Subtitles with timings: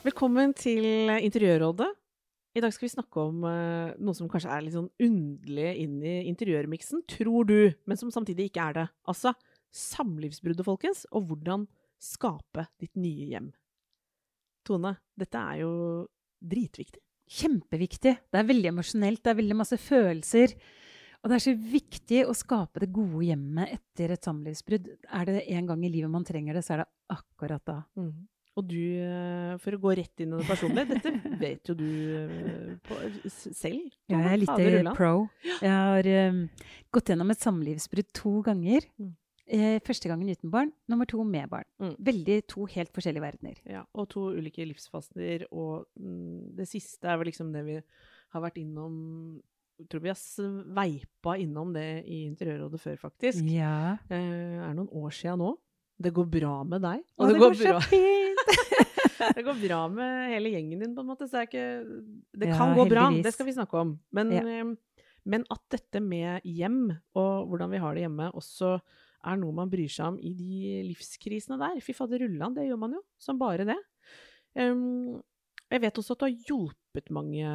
[0.00, 1.86] Velkommen til Interiørrådet.
[2.56, 6.14] I dag skal vi snakke om uh, noe som kanskje er litt sånn underlig i
[6.30, 8.84] interiørmiksen, tror du, men som samtidig ikke er det.
[9.04, 9.34] Altså
[9.76, 11.68] samlivsbruddet, folkens, og hvordan
[12.00, 13.52] skape ditt nye hjem.
[14.64, 15.74] Tone, dette er jo
[16.40, 17.04] dritviktig.
[17.36, 18.16] Kjempeviktig.
[18.32, 20.56] Det er veldig emosjonelt, det er veldig masse følelser.
[21.20, 24.94] Og det er så viktig å skape det gode hjemmet etter et samlivsbrudd.
[25.12, 27.82] Er det en gang i livet man trenger det, så er det akkurat da.
[28.58, 31.86] Og du, eh, for å gå rett inn i det personlige, dette vet jo du
[32.18, 32.98] eh, på,
[33.30, 33.86] selv.
[34.10, 35.14] Ja, jeg er litt eh, pro.
[35.60, 36.42] Jeg har um,
[36.92, 38.88] gått gjennom et samlivsbrudd to ganger.
[39.00, 39.12] Mm.
[39.50, 41.66] Eh, første gangen uten barn, nummer to med barn.
[41.82, 41.94] Mm.
[42.10, 43.62] Veldig to helt forskjellige verdener.
[43.66, 48.44] Ja, og to ulike livsfaser, og mm, det siste er vel liksom det vi har
[48.44, 49.40] vært innom
[49.80, 53.46] jeg tror vi har sveipa innom det i Interiørrådet før, faktisk.
[53.48, 53.96] Ja.
[54.12, 55.54] Eh, er noen år sia nå.
[56.00, 57.00] Det går bra med deg.
[57.16, 58.19] Og det, går så fint!
[59.36, 61.28] det går bra med hele gjengen din, på en måte.
[61.28, 61.66] Så det ikke
[62.40, 63.24] Det Ja, kan gå bra, heldigvis.
[63.28, 63.94] det skal vi snakke om.
[64.12, 64.42] Men, Ja.
[64.46, 64.74] eh,
[65.30, 68.80] men at dette med hjem, og hvordan vi har det hjemme, også
[69.28, 71.80] er noe man bryr seg om i de livskrisene der.
[71.84, 73.02] Fy fader rullan, det gjør man jo.
[73.20, 73.76] Som bare det.
[74.56, 75.20] Um,
[75.70, 77.50] jeg vet også at du har hjulpet mange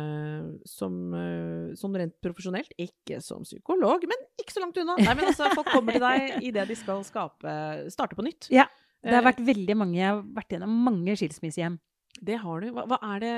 [0.69, 2.71] som, eh, sånn rent profesjonelt.
[2.79, 4.95] Ikke som psykolog, men ikke så langt unna.
[5.01, 7.55] Nei, men altså, Folk kommer til deg idet de skal skape,
[7.91, 8.47] starte på nytt.
[8.53, 8.67] Ja,
[9.05, 11.77] Det har Eh, vært veldig mange, Jeg har vært gjennom mange skilsmissehjem.
[12.25, 12.69] Det har du.
[12.71, 13.33] Hva, hva er det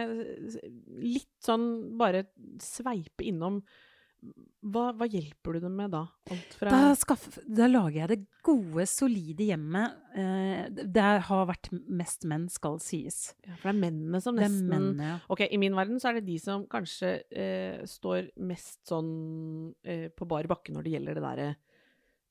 [1.02, 2.26] Litt sånn bare
[2.64, 3.62] sveipe innom.
[4.68, 6.00] Hva, hva hjelper du dem med da?
[6.34, 9.94] Alt fra Da, skaff, da lager jeg det gode, solide hjemmet.
[10.18, 13.34] Eh, det har vært mest menn, skal sies.
[13.46, 15.20] ja, For det er mennene som nesten mennene, ja.
[15.30, 19.12] Ok, I min verden så er det de som kanskje eh, står mest sånn
[19.86, 21.50] eh, på bar bakke når det gjelder det derre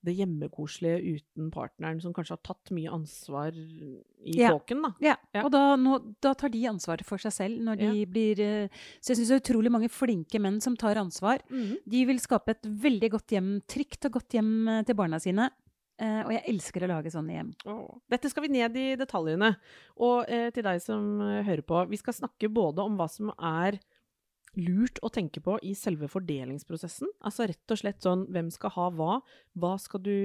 [0.05, 4.53] det hjemmekoselige uten partneren, som kanskje har tatt mye ansvar i Ja.
[4.53, 4.95] kåken, da.
[5.01, 5.45] Ja, Ja.
[5.45, 8.69] og da, nå, da tar de ansvaret for seg selv når de blir eh,
[9.01, 11.41] Så jeg syns det er utrolig mange flinke menn som tar ansvar.
[11.51, 15.51] De vil skape et veldig godt hjem, trygt og godt hjem eh, til barna sine.
[15.97, 17.51] Uh, og jeg elsker å lage sånne hjem.
[17.73, 17.97] Oh.
[18.13, 19.57] Dette skal vi ned i detaljene.
[19.97, 23.31] Og uh, til deg som uh, hører på, vi skal snakke både om hva som
[23.39, 23.79] er
[24.57, 27.11] lurt å tenke på i selve fordelingsprosessen.
[27.27, 29.19] Altså rett og slett sånn hvem skal ha hva?
[29.57, 30.17] Hva skal du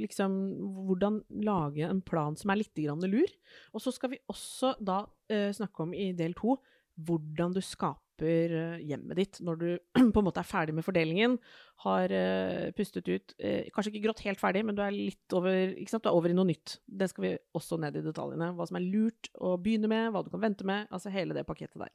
[0.00, 0.36] liksom
[0.84, 3.30] Hvordan lage en plan som er litt lur?
[3.72, 6.58] Og så skal vi også da eh, snakke om i del to
[6.94, 9.68] hvordan du skaper eh, hjemmet ditt når du
[10.14, 11.36] på en måte er ferdig med fordelingen,
[11.84, 15.74] har eh, pustet ut eh, Kanskje ikke grått helt ferdig, men du er litt over?
[15.74, 16.78] Du er over i noe nytt.
[16.86, 18.52] Det skal vi også ned i detaljene.
[18.54, 20.86] Hva som er lurt å begynne med, hva du kan vente med.
[20.94, 21.90] Altså hele det pakettet der.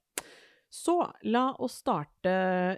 [0.70, 2.32] Så la oss starte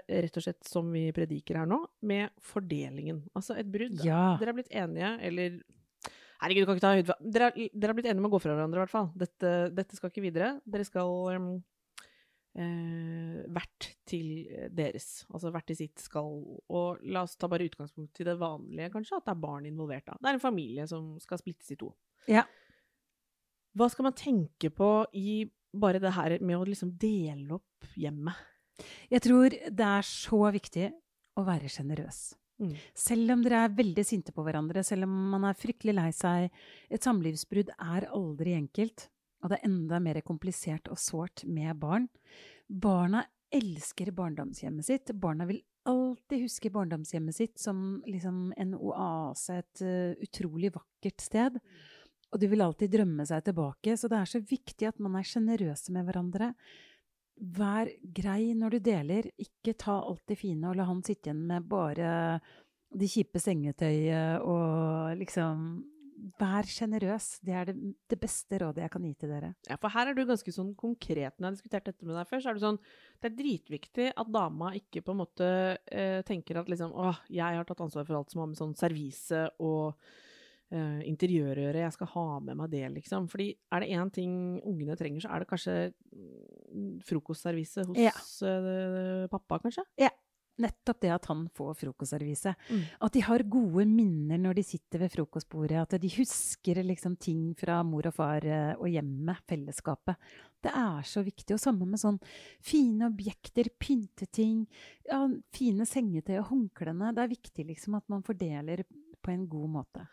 [0.08, 3.26] rett og slett som vi prediker her nå, med fordelingen.
[3.36, 4.00] Altså et brudd.
[4.06, 4.38] Ja.
[4.40, 5.60] Dere er blitt enige, eller
[6.42, 8.40] Herregud, du kan ikke ta for dere, har dere er blitt enige om å gå
[8.42, 9.12] fra hverandre, i hvert fall.
[9.14, 10.56] Dette, dette skal ikke videre.
[10.66, 11.52] Dere skal um,
[12.58, 14.32] eh, hvert til
[14.74, 15.10] deres.
[15.30, 16.34] Altså hvert til sitt skal
[16.66, 20.08] Og la oss ta bare utgangspunkt i det vanlige, kanskje, at det er barn involvert.
[20.10, 20.18] da.
[20.18, 21.92] Det er en familie som skal splittes i to.
[22.32, 22.48] Ja.
[23.78, 27.68] Hva skal man tenke på i bare det her med å liksom dele opp
[28.00, 28.38] hjemmet?
[29.12, 30.88] Jeg tror det er så viktig
[31.38, 32.22] å være sjenerøs.
[32.62, 32.76] Mm.
[32.98, 36.52] Selv om dere er veldig sinte på hverandre, selv om man er fryktelig lei seg
[36.94, 39.08] Et samlivsbrudd er aldri enkelt,
[39.42, 42.08] og det er enda mer komplisert og sårt med barn.
[42.70, 45.14] Barna elsker barndomshjemmet sitt.
[45.18, 51.58] Barna vil alltid huske barndomshjemmet sitt som liksom en oase, et uh, utrolig vakkert sted.
[52.32, 55.28] Og de vil alltid drømme seg tilbake, så det er så viktig at man er
[55.28, 56.54] sjenerøse med hverandre.
[57.42, 59.30] Vær grei når du deler.
[59.42, 62.12] Ikke ta alt det fine og la han sitte igjen med bare
[62.92, 65.82] de kjipe sengetøyet og liksom
[66.38, 67.40] Vær sjenerøs.
[67.42, 67.74] Det er det,
[68.12, 69.48] det beste rådet jeg kan gi til dere.
[69.66, 71.34] Ja, for her er du ganske sånn konkret.
[71.34, 72.78] Når jeg har diskutert dette med deg før, så er det sånn
[73.18, 75.48] Det er dritviktig at dama ikke på en måte
[75.90, 78.78] eh, tenker at liksom Å, jeg har tatt ansvar for alt som har med sånn
[78.78, 79.98] servise og
[80.72, 81.84] eh, interiørøre.
[81.84, 83.28] Jeg skal ha med meg det, liksom.
[83.32, 84.34] Fordi er det én ting
[84.64, 88.12] ungene trenger, så er det kanskje mm, frokostservise hos Ja.
[88.48, 89.86] uh, pappa, kanskje?
[90.02, 90.10] Ja.
[90.62, 92.52] nettopp det at han får frokostservise.
[92.70, 92.82] Mm.
[93.02, 95.80] At de har gode minner når de sitter ved frokostbordet.
[95.80, 100.20] At de husker liksom ting fra mor og far eh, og hjemmet, fellesskapet.
[100.62, 101.56] Det er så viktig.
[101.56, 102.20] Og sammen med sånn
[102.62, 104.68] fine objekter, pynteting,
[105.10, 105.24] ja,
[105.56, 107.10] fine sengetøy og håndklærne.
[107.18, 108.84] Det er viktig liksom at man fordeler
[109.22, 110.06] på en god måte.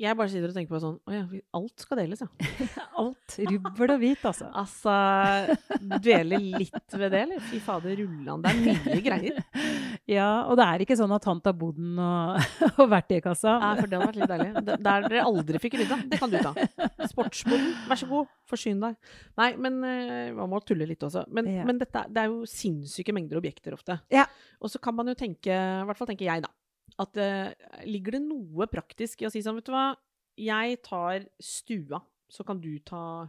[0.00, 1.22] Jeg bare sitter og tenker på sånn Å ja,
[1.58, 2.28] alt skal deles, ja.
[3.00, 3.34] Alt.
[3.50, 4.46] Rubbel og hvit, altså.
[4.62, 4.94] Altså
[6.00, 7.42] Dvele litt ved det, eller?
[7.50, 8.42] Fy fader, rullan.
[8.44, 9.40] Det er mye greier.
[10.10, 12.40] Ja, og det er ikke sånn at han tar boden og,
[12.80, 13.52] og verktøykassa.
[13.62, 14.62] Ja, for det hadde vært litt deilig.
[14.66, 16.50] Det, Der dere aldri fikk rydda, det kan du ta.
[17.12, 18.96] Sportsboden, vær så god, forsyn deg.
[19.38, 21.22] Nei, men eh, man må tulle litt også.
[21.30, 21.66] Men, Ja.
[21.68, 24.00] men dette, det er jo sinnssyke mengder objekter ofte.
[24.10, 24.24] Ja.
[24.58, 26.50] Og så kan man jo tenke, i hvert fall tenker jeg da,
[26.98, 27.52] at eh,
[27.86, 29.90] ligger det noe praktisk i å si sånn, vet du hva,
[30.40, 32.00] jeg tar stua,
[32.30, 33.28] så kan du ta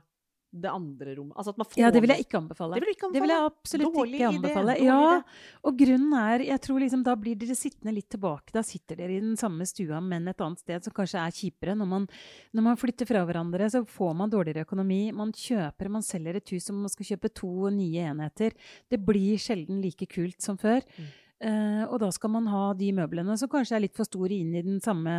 [0.52, 1.32] det andre rommet.
[1.40, 2.76] Altså at man får Ja, det vil jeg ikke anbefale.
[2.76, 3.16] Det vil ikke anbefale.
[3.16, 4.74] Det vil jeg absolutt Dårlig ikke anbefale.
[4.76, 5.24] Idé, Ja, idé.
[5.64, 8.52] og grunnen er Jeg tror liksom da blir dere sittende litt tilbake.
[8.52, 11.78] Da sitter dere i den samme stua, men et annet sted som kanskje er kjipere.
[11.78, 12.08] Når man,
[12.54, 15.14] når man flytter fra hverandre, så får man dårligere økonomi.
[15.14, 18.52] Man kjøper, man selger et hus som man skal kjøpe to nye enheter.
[18.90, 20.84] Det blir sjelden like kult som før.
[20.98, 21.08] Mm.
[21.42, 24.52] Eh, og da skal man ha de møblene som kanskje er litt for store inn
[24.54, 25.14] i den samme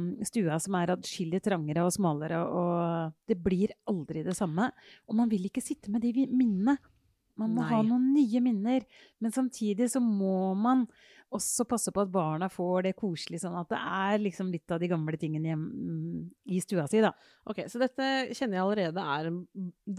[0.00, 4.72] mm, stua, som er adskillig trangere og smalere, og det blir aldri det samme.
[5.06, 6.76] Og man vil ikke sitte med de minnene.
[7.38, 8.84] Man må ha noen nye minner.
[9.22, 10.84] Men samtidig så må man
[11.36, 14.80] også passe på at barna får det koselig, sånn at det er liksom litt av
[14.82, 16.18] de gamle tingene hjem, mm,
[16.54, 17.12] i stua si, da.
[17.48, 19.40] Ok, så dette kjenner jeg allerede er en,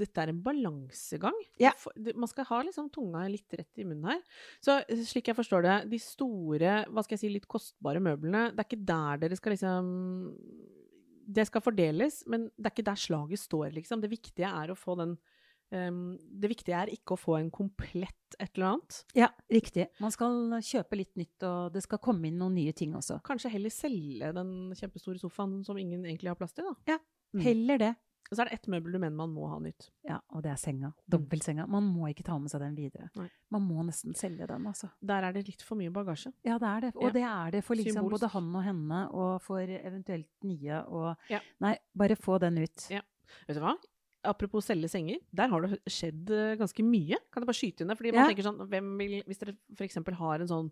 [0.02, 1.38] dette er en balansegang.
[1.62, 1.74] Ja.
[2.14, 4.24] Man skal ha liksom tunga litt rett i munnen her.
[4.64, 8.50] Så eh, slik jeg forstår det, de store, hva skal jeg si, litt kostbare møblene,
[8.54, 9.94] det er ikke der dere skal liksom
[11.24, 14.02] Det skal fordeles, men det er ikke der slaget står, liksom.
[14.04, 15.18] Det viktige er å få den
[15.74, 19.02] ehm, Det viktige er ikke å få en komplett et eller annet.
[19.18, 19.88] Ja, riktig.
[20.00, 20.32] Man skal
[20.62, 23.20] kjøpe litt nytt, og det skal komme inn noen nye ting også.
[23.26, 26.76] Kanskje heller selge den kjempestore sofaen som ingen egentlig har plass til, da.
[26.96, 27.00] Ja,
[27.34, 27.42] Mm.
[27.42, 27.96] Heller det.
[28.30, 29.88] Og så er det ett møbel du mener man må ha nytt.
[30.06, 30.92] Ja, og det er senga.
[31.10, 31.66] Dobbeltsenga.
[31.68, 33.10] Man må ikke ta med seg den videre.
[33.18, 33.26] Nei.
[33.50, 34.92] Man må nesten selge den, altså.
[35.02, 36.32] Der er det litt for mye bagasje.
[36.46, 36.92] Ja, det er det.
[36.96, 37.10] Og Ja.
[37.12, 41.40] det er det for liksom både han og henne, og for eventuelt nye, og Ja.
[41.60, 42.88] Nei, bare få den ut.
[42.92, 43.02] Ja.
[43.48, 43.74] Vet du hva?
[44.24, 47.18] Apropos selge senger, der har det skjedd eh, ganske mye.
[47.34, 47.98] Kan jeg bare skyte inn det?
[48.00, 48.28] Fordi man Ja.
[48.32, 49.98] tenker sånn, vil, Hvis dere f.eks.
[50.20, 50.70] har en sånn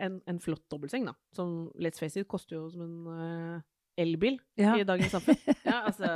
[0.00, 3.60] en, en flott dobbeltseng, da, som let's face it koster jo som en uh,
[4.00, 4.76] elbil Ja.
[4.78, 5.36] i dagens samfunn.
[5.70, 6.06] Ja, altså,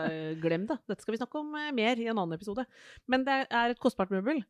[0.41, 0.79] glem det.
[0.89, 2.65] Dette skal vi snakke om eh, mer i en annen episode.
[3.09, 4.43] Men det er et kostbart møbel.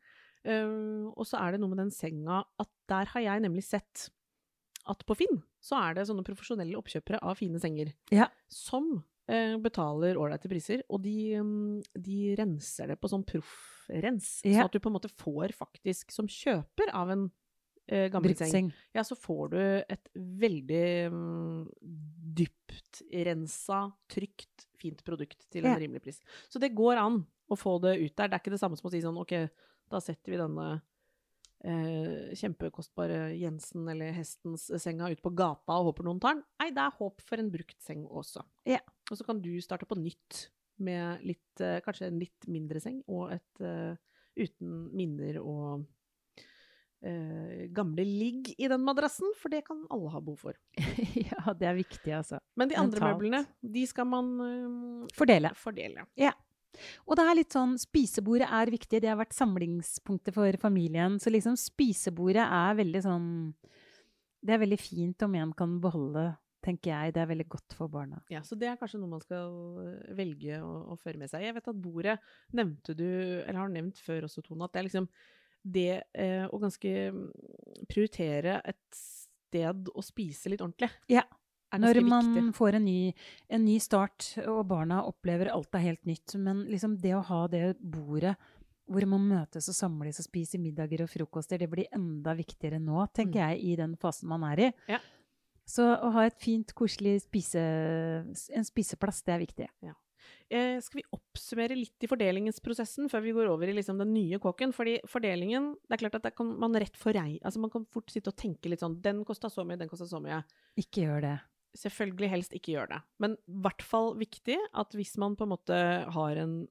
[0.45, 4.11] Uh, og så er det noe med den senga at der har jeg nemlig sett
[4.87, 8.27] at på Finn så er det sånne profesjonelle oppkjøpere av fine senger Ja.
[8.53, 14.43] som betaler ålreite priser, og de, mm, de renser det på sånn proffrens.
[14.45, 14.61] Ja.
[14.61, 17.25] Så at du på en måte får faktisk, som kjøper av en
[17.89, 21.65] eh, gammel seng, ja, så får du et veldig um,
[22.37, 25.79] dypt rensa, trygt, fint produkt til en Ja.
[25.81, 26.21] rimelig pris.
[26.49, 28.29] Så det går an å få det ut der.
[28.29, 29.35] Det er ikke det samme som å si sånn OK,
[29.93, 30.83] da setter vi denne
[31.65, 36.45] eh, kjempekostbare Jensen eller Hestens senga ut på gata og håper noen tar den.
[36.61, 38.45] Nei, det er håp for en brukt seng også.
[38.69, 38.83] Ja.
[39.11, 40.47] Og så kan du starte på nytt
[40.85, 43.95] med litt, eh, kanskje en litt mindre seng og et eh,
[44.35, 45.85] uten minner og
[47.05, 50.59] eh, gamle ligg i den madrassen, for det kan alle ha behov for.
[51.29, 52.41] ja, det er viktig, altså.
[52.59, 53.23] Men de andre Mentalt.
[53.23, 53.45] møblene,
[53.77, 55.55] de skal man eh, Fordele.
[55.61, 56.09] fordele.
[57.07, 61.19] Og det er litt sånn, spisebordet er viktig, det har vært samlingspunktet for familien.
[61.23, 63.29] Så liksom spisebordet er veldig sånn
[64.45, 66.25] Det er veldig fint om en kan beholde,
[66.65, 67.15] tenker jeg.
[67.17, 68.19] Det er veldig godt for barna.
[68.33, 69.55] Ja, så det er kanskje noe man skal
[69.85, 71.47] eh, velge å, å føre med seg.
[71.47, 72.19] Jeg vet at bordet
[72.53, 73.07] nevnte du,
[73.45, 75.09] eller har nevnt før også, Tone, at det er liksom
[75.65, 77.29] det eh, å ganske mm,
[77.89, 80.91] prioritere et sted å spise litt ordentlig.
[81.09, 81.25] Ja.
[81.81, 82.57] Når man viktig.
[82.57, 82.99] får en ny,
[83.49, 86.37] en ny start, og barna opplever alt er helt nytt.
[86.41, 88.37] Men liksom det å ha det bordet
[88.85, 93.07] hvor man møtes og samles og spiser middager og frokoster, det blir enda viktigere nå,
[93.17, 94.71] tenker jeg, i den fasen man er i.
[94.85, 94.97] Mm.
[94.97, 95.03] Ja.
[95.65, 97.61] Så å ha et fint, koselig spise,
[98.53, 99.69] en spiseplass, det er viktig.
[100.53, 104.41] Eh, skal vi oppsummere litt i fordelingsprosessen før vi går over i liksom den nye
[104.43, 104.75] kåken?
[104.77, 108.13] Fordi fordelingen, det er klart at kan man rett for rei, altså man kan fort
[108.13, 110.43] sitte og tenke litt sånn, den kosta så mye, den kosta så mye.
[110.81, 111.35] Ikke gjør det.
[111.75, 113.01] Selvfølgelig helst ikke gjør det.
[113.23, 115.79] Men i hvert fall viktig at hvis man på en måte
[116.15, 116.63] har en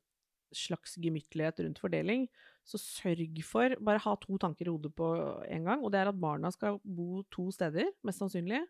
[0.54, 2.28] slags gemyttlighet rundt fordeling,
[2.64, 5.10] så sørg for bare ha to tanker i hodet på
[5.52, 5.84] en gang.
[5.84, 8.62] Og det er at barna skal bo to steder, mest sannsynlig.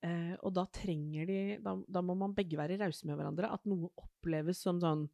[0.00, 3.52] Eh, og da trenger de da, da må man begge være rause med hverandre.
[3.52, 5.06] At noe oppleves som sånn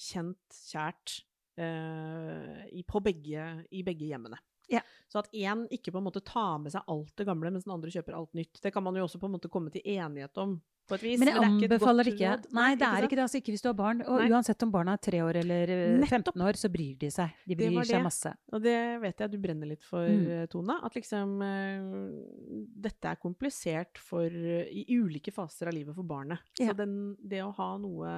[0.00, 1.20] kjent, kjært
[1.60, 4.40] eh, i, på begge, i begge hjemmene.
[4.70, 4.80] Ja.
[5.10, 7.72] Så at én ikke på en måte tar med seg alt det gamle, mens den
[7.74, 8.60] andre kjøper alt nytt.
[8.62, 10.60] Det kan man jo også på en måte komme til enighet om,
[10.90, 11.18] på et vis.
[11.18, 12.30] Men jeg det er ikke anbefaler godt ikke.
[12.30, 12.46] råd.
[12.58, 13.24] Nei, det er ikke det.
[13.24, 14.00] Altså ikke hvis du har barn.
[14.06, 14.28] Og Nei.
[14.30, 17.34] uansett om barna er tre år eller eh, 15 år, så bryr de seg.
[17.46, 18.32] De Det bryr seg masse.
[18.54, 20.26] Og det vet jeg du brenner litt for, Mm.
[20.38, 20.78] eh, Tone.
[20.82, 26.38] At liksom eh, Dette er komplisert for eh, I ulike faser av livet for barnet.
[26.58, 26.70] Ja.
[26.72, 28.14] Så den, det å ha noe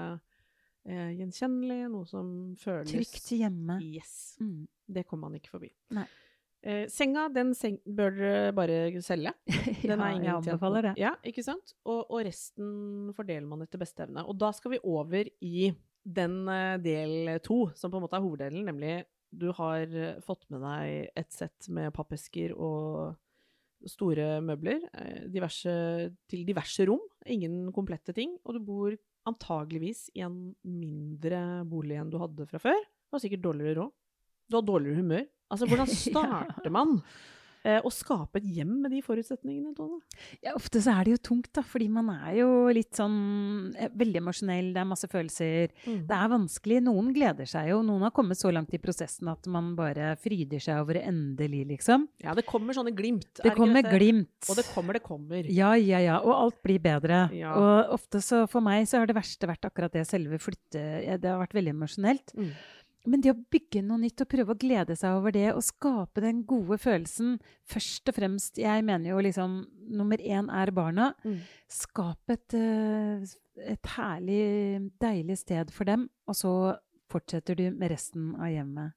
[0.85, 3.79] eh, gjenkjennelig, noe som føles Trygt hjemme.
[3.85, 4.37] Yes.
[4.41, 4.67] Mm.
[4.93, 5.71] Det kommer man ikke forbi.
[5.97, 6.07] Nei.
[6.63, 9.33] Eh, senga, den seng bør dere bare selge.
[9.83, 10.93] Den ja, er ingen jeg anbefaler det.
[11.01, 11.75] Ja, ikke sant?
[11.83, 14.23] Og, og resten fordeler man etter beste evne.
[14.31, 18.23] Og da skal vi over i den eh, del to, som på en måte er
[18.23, 18.95] hoveddelen, nemlig
[19.33, 23.17] du har eh, fått med deg et sett med pappesker og
[23.89, 25.73] store møbler eh, diverse,
[26.31, 27.03] til diverse rom.
[27.27, 28.37] Ingen komplette ting.
[28.47, 28.97] Og du bor
[29.29, 32.79] antageligvis i en mindre bolig enn du hadde fra før.
[32.79, 33.95] Du har sikkert dårligere råd.
[34.51, 35.27] Du har dårligere humør.
[35.53, 36.99] Altså, hvordan starter man
[37.63, 40.01] eh, å skape et hjem med de forutsetningene, Tone?
[40.43, 43.19] Ja, ofte så er det jo tungt, da, fordi man er jo litt sånn
[43.77, 45.75] eh, veldig emosjonell, det er masse følelser.
[45.85, 46.01] Mm.
[46.09, 46.81] Det er vanskelig.
[46.89, 47.81] Noen gleder seg jo.
[47.87, 51.65] Noen har kommet så langt i prosessen at man bare fryder seg over det endelig,
[51.75, 52.09] liksom.
[52.25, 53.31] Ja, det kommer sånne glimt.
[53.43, 54.35] Det kommer glimt.
[54.49, 55.47] Og det kommer, det kommer.
[55.53, 56.19] Ja, ja, ja.
[56.25, 57.27] Og alt blir bedre.
[57.37, 57.55] Ja.
[57.59, 60.83] Og ofte så for meg så har det verste vært akkurat det selve flytte...
[61.07, 62.35] ja, Det har vært veldig emosjonelt.
[62.39, 62.55] Mm.
[63.11, 66.23] Men det å bygge noe nytt og prøve å glede seg over det og skape
[66.23, 69.57] den gode følelsen Først og fremst, jeg mener jo liksom
[69.91, 71.11] nummer én er barna.
[71.27, 71.41] Mm.
[71.71, 73.25] Skap et, eh,
[73.75, 76.53] et herlig, deilig sted for dem, og så
[77.13, 78.95] fortsetter du med resten av hjemmet.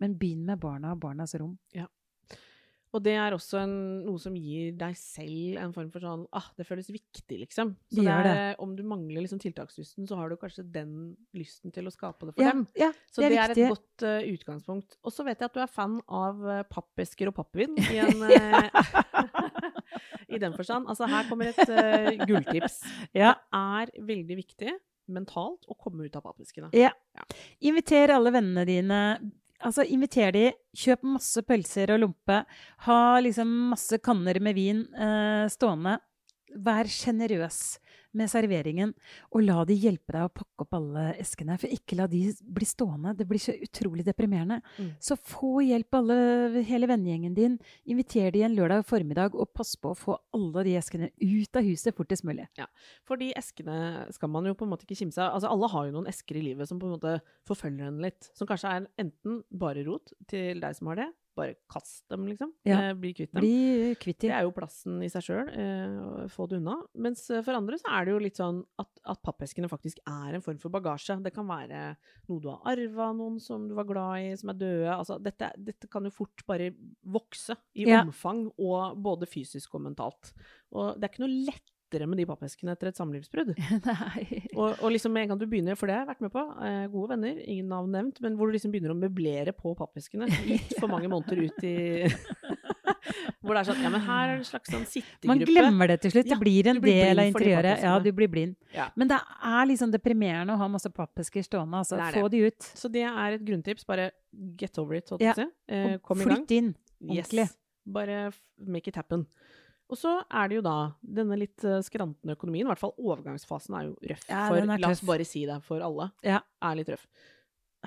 [0.00, 1.56] Men begynn med barna og barnas rom.
[2.90, 6.48] Og det er også en, noe som gir deg selv en form for sånn ah,
[6.58, 7.76] det føles viktig, liksom.
[7.92, 8.56] Så Det er, det.
[8.64, 10.96] om du mangler liksom tiltakslysten, så har du kanskje den
[11.38, 12.64] lysten til å skape det for Ja, dem.
[12.74, 13.68] ja, Så det det er viktig.
[13.68, 14.98] et godt uh, utgangspunkt.
[15.06, 18.26] Og så vet jeg at du er fan av uh, pappesker og pappvin i en
[18.26, 19.50] uh,
[20.34, 20.86] I den forstand.
[20.90, 22.80] Altså, her kommer et eh, gulltips.
[23.20, 23.34] Ja.
[23.50, 24.74] Det er veldig viktig
[25.10, 26.68] mentalt å komme ut av pappeskene.
[26.76, 26.92] Ja.
[27.66, 28.98] Inviter alle vennene dine.
[29.60, 30.44] Altså, inviter de.
[30.76, 32.38] Kjøp masse pølser og lompe.
[32.86, 35.98] Ha liksom masse kanner med vin eh, stående.
[36.50, 37.78] Vær sjenerøs
[38.16, 38.92] med serveringen,
[39.30, 41.56] og la de hjelpe deg å pakke opp alle eskene.
[41.60, 43.14] For ikke la de bli stående.
[43.18, 44.60] Det blir så utrolig deprimerende.
[44.78, 44.90] Mm.
[45.02, 47.58] Så få hjelp, alle, hele vennegjengen din.
[47.90, 51.66] Inviter de en lørdag formiddag, og pass på å få alle de eskene ut av
[51.66, 52.48] huset fortest mulig.
[52.58, 52.68] Ja,
[53.08, 55.36] For de eskene skal man jo på en måte ikke kimse av.
[55.36, 58.30] Altså, alle har jo noen esker i livet som på en måte forfølger en litt.
[58.38, 61.10] Som kanskje er enten bare rot til deg som har det.
[61.38, 62.50] Bare kast dem, liksom.
[62.66, 62.90] Ja.
[62.90, 63.40] Eh, bli kvitt dem.
[63.44, 66.74] Bli kvitt Det er jo plassen i seg sjøl, eh, få det unna.
[66.98, 70.34] Mens eh, for andre så er det jo litt sånn at, at pappeskene faktisk er
[70.36, 71.16] en form for bagasje.
[71.22, 71.94] Det kan være
[72.28, 74.90] noe du har arva, noen som du var glad i, som er døde.
[74.96, 76.72] Altså, dette, dette kan jo fort bare
[77.06, 78.02] vokse i Ja.
[78.02, 80.32] omfang, og både fysisk og mentalt.
[80.72, 81.46] Og det er ikke noe
[81.90, 83.54] lettere med de pappeskene etter et samlivsbrudd.
[84.60, 86.42] Og, og liksom med en gang du begynner, for det har jeg vært med på,
[86.66, 90.28] eh, gode venner, ingen navn nevnt, men hvor du liksom begynner å møblere på pappeskene
[90.50, 91.76] litt for mange måneder ut i
[93.40, 95.30] Hvor det er sånn Ja, men her er det en slags sånn sittegruppe.
[95.30, 96.28] Man glemmer det til slutt.
[96.28, 97.84] Ja, Det blir en blir del av interiøret.
[97.86, 98.52] Ja, du blir blind.
[98.74, 98.90] Ja.
[99.00, 101.80] Men det er liksom deprimerende å ha masse pappesker stående.
[101.80, 101.96] Altså.
[101.96, 102.20] Det det.
[102.20, 102.68] Få de ut.
[102.82, 103.88] Så det er et grunntips.
[103.88, 104.10] Bare
[104.60, 105.72] get over it, holdt jeg på å si.
[105.72, 106.36] Eh, kom i gang.
[106.36, 106.70] flytt inn.
[107.08, 107.48] ordentlig.
[107.48, 107.56] Yes.
[107.96, 108.20] Bare
[108.60, 109.24] make it happen.
[109.90, 112.62] Og så er det jo da denne litt eh, skrantende økonomien.
[112.66, 114.26] I hvert fall overgangsfasen er jo røff.
[114.30, 116.10] Ja, for, er la oss bare si det for alle.
[116.26, 116.40] Ja.
[116.62, 117.06] Er litt røff.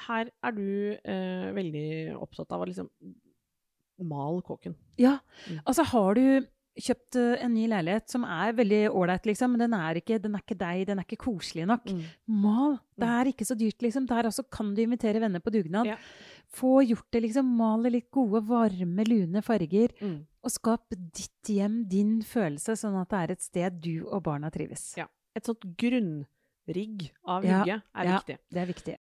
[0.08, 0.66] Her er du
[0.98, 1.88] eh, veldig
[2.20, 2.90] opptatt av å liksom
[4.04, 4.76] mal kåken.
[5.00, 5.62] Ja, Mm.
[5.66, 6.48] altså har du
[6.82, 10.34] kjøpt eh, en ny leilighet som er veldig ålreit, liksom, men den er, ikke, den
[10.36, 11.86] er ikke deg, den er ikke koselig nok.
[11.86, 12.02] Mm.
[12.42, 12.80] Mal!
[12.98, 14.08] Det er ikke så dyrt, liksom.
[14.10, 15.86] Der også kan du invitere venner på dugnad.
[15.86, 15.98] Ja.
[16.54, 17.46] Få gjort det, liksom.
[17.46, 19.94] Mal i litt gode, varme, lune farger.
[20.02, 20.26] Mm.
[20.44, 24.50] Og skap ditt hjem, din følelse, sånn at det er et sted du og barna
[24.52, 24.90] trives.
[25.00, 25.08] Ja.
[25.34, 28.18] Et sånt grunnrigg av Ja, hygge er ja.
[28.20, 28.38] viktig.
[28.52, 28.98] Det er viktig.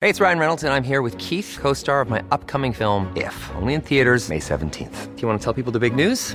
[0.00, 3.12] Hey, it's Ryan Reynolds, and I'm here with Keith, co star of my upcoming film,
[3.16, 5.16] If, only in theaters, May 17th.
[5.16, 6.34] Do you want to tell people the big news?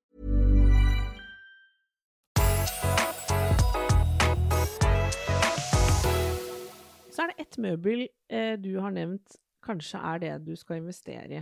[7.21, 7.99] Så er det ett møbel
[8.33, 11.41] eh, du har nevnt kanskje er det du skal investere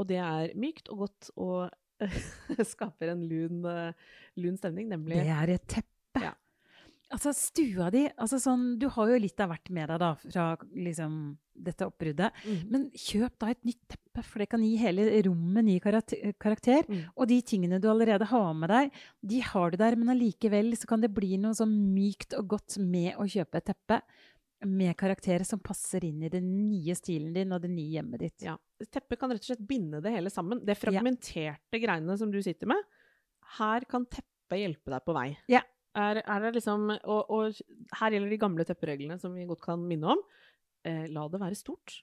[0.00, 1.70] og det er mykt og godt og
[2.72, 3.92] skaper en lun, eh,
[4.40, 6.22] lun stemning, nemlig Det er et teppe.
[6.24, 6.32] Ja.
[7.12, 10.46] Altså, stua di altså sånn, Du har jo litt av hvert med deg da, fra
[10.72, 12.32] liksom, dette oppbruddet.
[12.48, 12.62] Mm.
[12.72, 16.32] Men kjøp da et nytt teppe, for det kan gi hele rommet ny karakter.
[16.40, 16.88] karakter.
[16.88, 17.04] Mm.
[17.12, 20.88] Og de tingene du allerede har med deg, de har du der, men allikevel så
[20.88, 24.00] kan det bli noe sånn mykt og godt med å kjøpe et teppe.
[24.68, 28.44] Med karakterer som passer inn i den nye stilen din og det nye hjemmet ditt.
[28.46, 28.56] Ja.
[28.82, 30.60] Teppet kan rett og slett binde det hele sammen.
[30.66, 32.78] Det fragmenterte greiene som du sitter med,
[33.58, 35.28] her kan teppet hjelpe deg på vei.
[35.50, 35.64] Ja.
[35.98, 37.58] Er, er det liksom, og, og
[37.98, 40.22] her gjelder de gamle teppereglene som vi godt kan minne om.
[40.88, 41.98] Eh, la det være stort.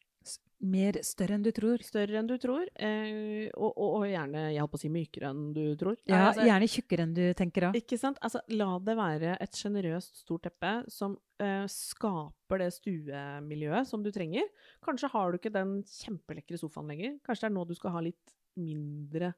[0.60, 1.80] Mer større enn du tror.
[1.82, 2.68] Større enn du tror.
[2.76, 5.96] Eh, og, og, og gjerne jeg holdt på å si mykere enn du tror.
[6.04, 7.80] Ja, Altså, Gjerne tjukkere enn du tenker òg.
[7.80, 8.20] Ikke sant?
[8.22, 14.12] Altså, la det være et sjenerøst, stort teppe som eh, skaper det stuemiljøet som du
[14.16, 14.46] trenger.
[14.86, 17.18] Kanskje har du ikke den kjempelekre sofaen lenger.
[17.26, 19.34] Kanskje det er nå du skal ha litt mindre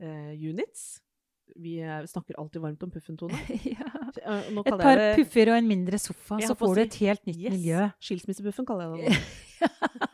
[0.00, 0.84] sitteunits.
[1.60, 3.36] Vi eh, snakker alltid varmt om puffen, Tone.
[3.68, 3.84] ja.
[4.24, 6.74] Eh, Et par det- puffer og en mindre sofa, så får si.
[6.74, 7.52] du et helt nytt Yes!
[7.58, 7.82] miljø.
[8.00, 9.16] Skilsmissepuffen kaller jeg det nå.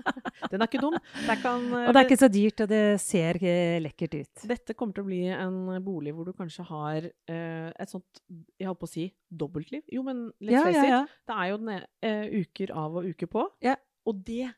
[0.51, 0.97] Den er ikke dum.
[1.43, 4.45] Kan, eh, Og det er ikke så dyrt, og det ser eh, lekkert ut.
[4.51, 8.23] Dette kommer til å bli en bolig hvor du kanskje har eh, et sånt,
[8.59, 9.83] jeg holdt på å si, dobbeltliv.
[9.93, 11.03] Jo, men let's Ja, face ja, it, ja.
[11.31, 13.47] det er jo den, eh, uker av og uker på.
[13.67, 13.77] Ja.
[14.09, 14.51] Og det,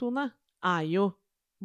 [0.00, 0.30] Tone,
[0.66, 1.10] er jo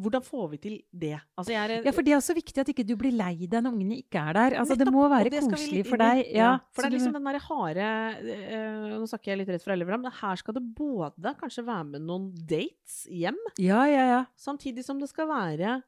[0.00, 1.18] Hvordan får vi til det?
[1.36, 3.74] Altså, er, Ja, for det er også viktig at ikke du blir lei deg når
[3.74, 4.56] ungene ikke er der.
[4.62, 6.22] Altså, det må være det koselig for deg.
[6.32, 7.88] Ja, for det er liksom den derre harde
[8.24, 11.84] øh, Nå snakker jeg litt rett fra alle, men Her skal det både kanskje være
[11.90, 14.22] med noen dates hjem, Ja, ja, ja.
[14.40, 15.82] samtidig som det skal være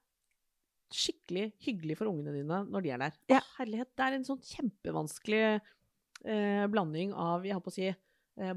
[0.95, 3.17] skikkelig hyggelig for ungene dine når de er der.
[3.33, 3.41] Ja.
[3.41, 7.89] Å, herlighet, det er en sånn kjempevanskelig øh, blanding av, jeg holdt på å si,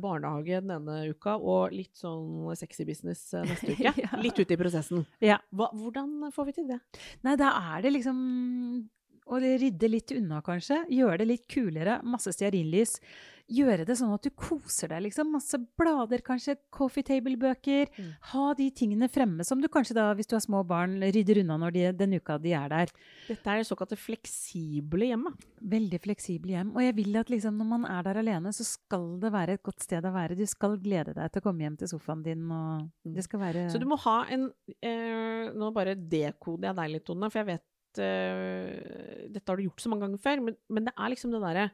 [0.02, 3.94] barnehage den ene uka og litt sånn sexy business eh, neste uke.
[4.02, 4.22] Ja.
[4.24, 5.06] Litt ute i prosessen.
[5.24, 5.40] Ja.
[5.54, 6.80] Hva, hvordan får vi til det?
[7.28, 8.18] Nei, da er det liksom
[9.28, 10.84] å rydde litt unna, kanskje.
[10.94, 12.00] Gjøre det litt kulere.
[12.08, 12.98] Masse stearinlys.
[13.48, 15.30] Gjøre det sånn at du koser deg, liksom.
[15.32, 16.58] Masse blader, kanskje.
[16.74, 17.88] Coffee table-bøker.
[17.96, 18.10] Mm.
[18.34, 21.56] Ha de tingene fremme som du kanskje da, hvis du har små barn, rydder unna
[21.62, 22.92] når de, den uka de er der.
[23.30, 25.48] Dette er det såkalte fleksible hjemmet.
[25.64, 26.74] Veldig fleksible hjem.
[26.76, 29.64] Og jeg vil at liksom, når man er der alene, så skal det være et
[29.64, 30.36] godt sted å være.
[30.36, 33.68] Du skal glede deg til å komme hjem til sofaen din, og det skal være
[33.72, 34.50] Så du må ha en
[34.82, 37.64] eh, Nå bare dekoder jeg deg litt, Tone, for jeg vet
[38.02, 41.42] eh, Dette har du gjort så mange ganger før, men, men det er liksom det
[41.44, 41.66] derre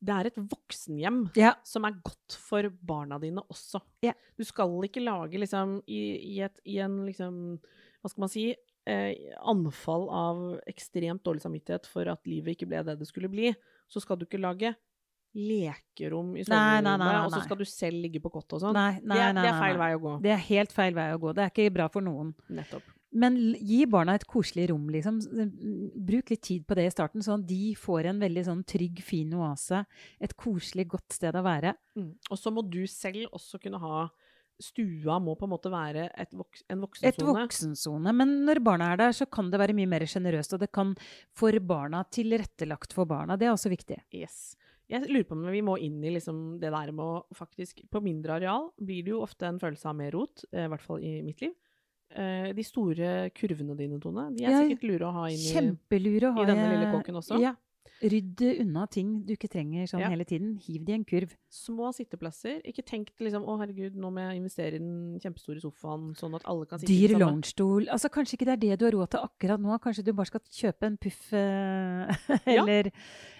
[0.00, 1.54] Det er et voksenhjem Ja.
[1.66, 3.80] som er godt for barna dine også.
[4.06, 4.12] Ja.
[4.38, 6.02] Du skal ikke lage liksom i,
[6.36, 7.58] i, et, i en liksom
[8.02, 8.48] Hva skal man si?
[8.88, 10.38] Eh, anfall av
[10.70, 13.50] ekstremt dårlig samvittighet for at livet ikke ble det det skulle bli,
[13.90, 14.70] så skal du ikke lage
[15.36, 18.78] lekerom i soverommet, og så skal du selv ligge på kottet og sånn.
[19.04, 20.14] Det, det er feil vei å gå.
[20.24, 21.34] Det er helt feil vei å gå.
[21.36, 22.32] Det er ikke bra for noen.
[22.48, 22.86] Nettopp.
[23.10, 25.20] Men gi barna et koselig rom, liksom.
[26.08, 29.00] Bruk litt tid på det i starten, sånn at de får en veldig sånn trygg,
[29.04, 29.84] fin oase.
[30.20, 31.72] Et koselig, godt sted å være.
[31.96, 32.10] Mm.
[32.28, 34.08] Og så må du selv også kunne ha
[34.58, 37.44] Stua må på en måte være et voks, en Et voksensone.
[37.44, 38.12] voksensone.
[38.12, 40.96] Men når barna er der, så kan det være mye mer sjenerøst, og det kan
[41.30, 43.36] for barna tilrettelagt for barna.
[43.38, 44.00] Det er også viktig.
[44.10, 44.56] Yes.
[44.90, 48.00] Jeg lurer på om vi må inn i liksom det der med å faktisk På
[48.00, 51.04] mindre areal blir det jo ofte en følelse av mer rot, eh, i hvert fall
[51.04, 51.54] i mitt liv.
[52.10, 56.20] Eh, de store kurvene dine, Tone, de er Ja, sikkert lure å ha inn i
[56.24, 57.40] å ha i denne lille kåken også?
[57.42, 57.54] Ja.
[57.98, 60.08] Rydd unna ting du ikke trenger sånn Ja.
[60.08, 60.54] hele tiden.
[60.62, 61.34] Hiv det i en kurv.
[61.50, 62.60] små sitteplasser.
[62.64, 66.42] Ikke tenk liksom 'Å, herregud, nå må jeg investere i den kjempestore sofaen', sånn at
[66.44, 67.88] alle kan sitte Dyr loungestol.
[67.88, 69.80] Altså, kanskje ikke det er det du har råd til akkurat nå.
[69.80, 72.06] Kanskje du bare skal kjøpe en puff eh,
[72.46, 72.92] eller,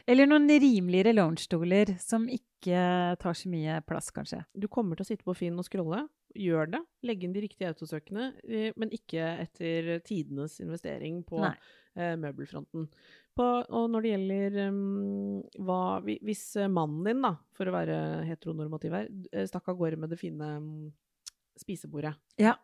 [0.09, 4.45] eller noen rimeligere loungestoler som ikke tar så mye plass, kanskje.
[4.59, 6.09] Du kommer til å sitte på Finn og scrolle.
[6.39, 6.81] Gjør det.
[7.09, 11.55] Legg inn de riktige autosøkene, eh, men ikke etter tidenes investering på Nei.
[11.99, 12.87] eh, møbelfronten.
[13.39, 16.43] På, og når det gjelder um, hva Hvis
[16.75, 20.49] mannen din, da, for å være heteronormativ her, eh, stakk av gårde med det fine
[20.59, 20.73] um,
[21.59, 22.57] spisebordet Ja.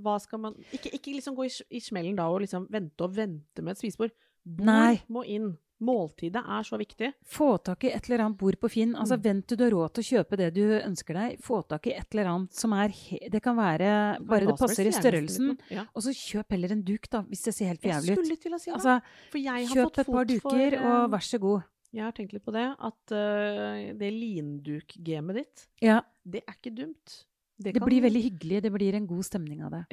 [0.00, 3.16] Hva skal man Ikke, ikke liksom gå i, i smellen da og liksom vente og
[3.16, 4.14] vente med et spisebord.
[4.46, 5.00] Bord Nei.
[5.12, 5.50] må inn.
[5.80, 7.12] Måltidet er så viktig.
[7.24, 8.94] Få tak i et eller annet bord på Finn.
[8.94, 9.22] Altså, Mm.
[9.22, 11.38] Vent til du har råd til å kjøpe det du ønsker deg.
[11.40, 12.88] Få tak i et eller annet som er
[13.30, 15.58] Det kan være bare det passer i størrelsen.
[15.70, 15.86] Ja.
[15.94, 18.24] Og så kjøp heller en duk, da, hvis det ser helt for jævlig ut.
[18.26, 18.76] skulle til å si det.
[18.76, 19.02] Altså,
[19.34, 21.62] jeg kjøp et par duker, for, duker, eh, og vær så god.
[21.92, 26.74] Jeg har tenkt litt på det, at uh, det linduk-gamet ditt, Ja, det er ikke
[26.76, 27.24] dumt.
[27.60, 28.62] det kan- blir veldig hyggelig.
[28.62, 29.86] Det blir en god stemning av det.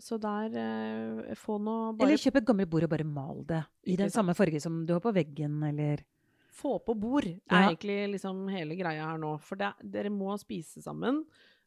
[0.00, 3.60] Så der eh, Få nå bare Eller kjøp et gammelt bord og bare mal det
[3.86, 6.02] i den samme farge som du har på veggen, eller
[6.54, 7.68] Få på bord er Ja.
[7.70, 9.32] egentlig liksom hele greia her nå.
[9.42, 11.24] For det, dere må spise sammen.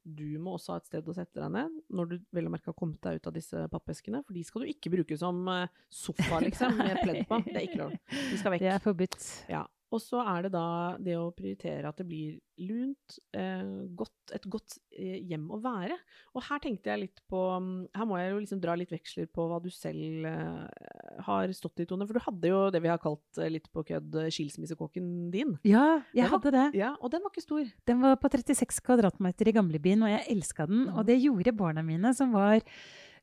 [0.07, 2.69] du må også ha et sted å sette deg ned når du vel og merke
[2.71, 4.21] har kommet deg ut av disse pappeskene.
[4.23, 7.41] For de skal du ikke bruke som eh, sofa, liksom, med pledd på.
[7.43, 7.97] Det er ikke lov.
[8.31, 8.61] De skal vekk.
[8.63, 9.25] Det er forbudt.
[9.51, 9.65] Ja.
[9.93, 10.67] Og så er det da
[10.99, 13.63] det å prioritere at det blir lunt, eh,
[13.95, 15.95] godt, et godt eh, hjem å være.
[16.35, 19.29] Og her tenkte jeg litt på mm, Her må jeg jo liksom dra litt veksler
[19.31, 22.07] på hva du selv eh, har stått i, Tone.
[22.09, 25.55] For du hadde jo det vi har kalt eh, litt på kødd eh, skilsmissekåken din.
[25.67, 26.67] Ja, jeg hadde det.
[26.81, 27.73] Ja, Og den var ikke stor.
[27.87, 30.87] Den var på 36 kvadratmeter i gamlebyen, og jeg elska den.
[30.91, 32.59] Og det gjorde barna mine, som var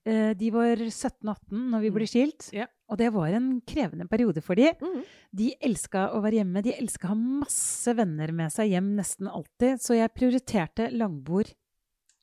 [0.05, 2.51] De var 17-18 når vi ble skilt.
[2.53, 2.69] Yeah.
[2.93, 4.69] Og det var en krevende periode for de.
[4.77, 5.03] Mm.
[5.33, 6.63] De elska å være hjemme.
[6.67, 9.81] De elska å ha masse venner med seg hjem nesten alltid.
[9.81, 11.55] Så jeg prioriterte langbord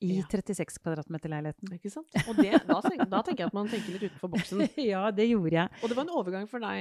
[0.02, 0.26] i Ja.
[0.30, 1.74] 36 kvadratmeter-leiligheten.
[1.78, 2.10] Ikke sant?
[2.26, 4.64] Og det, da, da tenker jeg at man tenker litt utenfor boksen.
[4.92, 5.82] ja, det gjorde jeg.
[5.82, 6.80] Og det var en overgang for deg,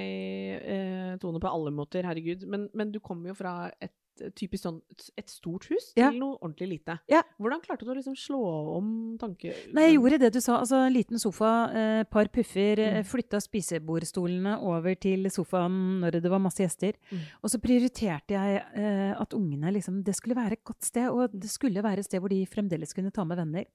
[0.75, 2.47] eh, Tone, på alle måter, herregud.
[2.49, 3.97] Men, men du kommer jo fra et eh,
[4.37, 4.81] typisk sånn
[5.19, 6.11] et stort hus til Ja.
[6.11, 6.99] noe ordentlig lite.
[7.11, 7.23] Ja.
[7.41, 8.41] Hvordan klarte du å liksom slå
[8.77, 9.55] om tanke...
[9.73, 10.59] Nei, jeg gjorde det du sa.
[10.61, 12.81] Altså, liten sofa, eh, par puffer.
[12.81, 13.01] Mm.
[13.01, 13.09] Mm.
[13.11, 16.99] Flytta spisebordstolene over til sofaen når det var masse gjester.
[17.11, 17.27] Mm.
[17.43, 21.33] Og så prioriterte jeg eh, at ungene liksom Det skulle være et godt sted, og
[21.33, 23.67] det skulle være et sted hvor de fremdeles kunne ta med venner.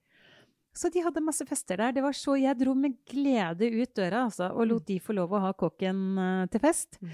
[0.76, 1.94] Så de hadde masse fester der.
[1.96, 5.32] Det var så, Jeg dro med glede ut døra altså, og lot de få lov
[5.32, 7.00] å ha kåken eh, til fest.
[7.00, 7.14] Mm.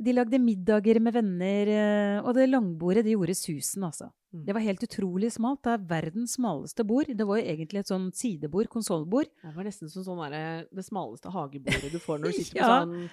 [0.00, 4.08] De lagde middager med venner, eh, og det langbordet det gjorde susen, altså.
[4.32, 4.44] Mm.
[4.46, 5.62] Det var helt utrolig smalt.
[5.62, 7.06] Det er verdens smaleste bord.
[7.06, 9.28] Det var jo egentlig et sånn sidebord, konsollbord.
[9.42, 12.64] Det var nesten som sånn der, det smaleste hagebordet du får når du sitter på
[12.72, 12.80] Ja.
[12.80, 13.08] sånn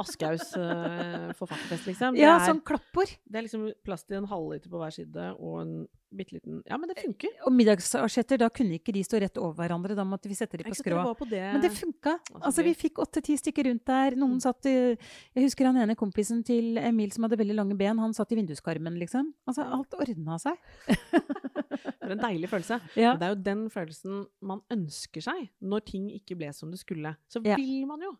[0.00, 2.14] Aschehougs uh, forfatterfest, liksom.
[2.14, 3.10] Det Ja, er, sånn klappbord.
[3.26, 5.74] det er liksom plass til en halvliter på hver side og en
[6.10, 7.30] bitte liten Ja, men det funker.
[7.46, 9.94] Og middagsasjetter, da kunne ikke de stå rett over hverandre.
[9.94, 11.02] Da måtte vi sette de på skrå.
[11.30, 12.16] det Men det funka.
[12.34, 14.16] Altså, Altså, vi fikk åtte-ti stykker rundt der.
[14.18, 14.40] Noen Mm.
[14.42, 14.96] satt i,
[15.36, 17.96] Jeg husker han ene kompisen til Emil som hadde veldig lange ben.
[17.98, 19.32] Han satt i vinduskarmen, liksom.
[19.46, 20.56] Altså, alt ordna seg.
[22.00, 22.80] For en deilig følelse.
[22.98, 23.12] Ja.
[23.18, 27.14] Det er jo den følelsen man ønsker seg når ting ikke ble som det skulle.
[27.30, 27.56] Så Ja.
[27.60, 28.14] vil man jo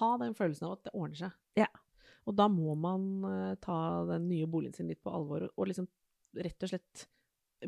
[0.00, 1.36] ha den følelsen av at det ordner seg.
[1.60, 1.68] Ja.
[2.28, 3.78] Og da må man uh, ta
[4.10, 5.86] den nye boligen sin litt på alvor, og, og liksom
[6.36, 7.06] rett og slett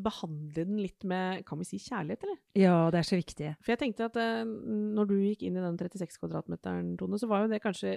[0.04, 2.37] behandle den litt med, kan vi si kjærlighet, eller?
[2.61, 3.48] Ja, det er så viktig.
[3.64, 7.30] For jeg tenkte at uh, når du gikk inn i den 36 kvadratmeteren, Tone, så
[7.30, 7.96] var jo det kanskje